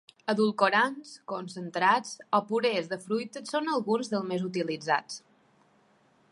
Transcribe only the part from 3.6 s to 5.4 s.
alguns dels més utilitzats.